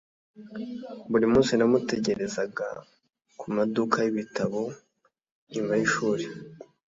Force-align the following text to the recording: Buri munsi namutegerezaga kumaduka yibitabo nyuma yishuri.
Buri 1.09 1.25
munsi 1.33 1.51
namutegerezaga 1.55 2.67
kumaduka 3.39 3.97
yibitabo 4.03 4.61
nyuma 5.51 5.71
yishuri. 5.79 6.25